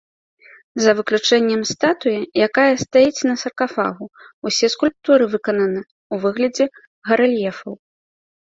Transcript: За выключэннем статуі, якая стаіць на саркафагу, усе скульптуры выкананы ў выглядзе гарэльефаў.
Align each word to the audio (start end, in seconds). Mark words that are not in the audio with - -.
За 0.83 0.91
выключэннем 0.99 1.61
статуі, 1.71 2.19
якая 2.47 2.73
стаіць 2.85 3.25
на 3.31 3.35
саркафагу, 3.43 4.05
усе 4.51 4.67
скульптуры 4.75 5.25
выкананы 5.35 5.81
ў 5.85 6.15
выглядзе 6.25 6.65
гарэльефаў. 7.13 7.73